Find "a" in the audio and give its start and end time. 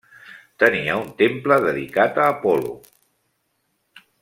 2.23-2.25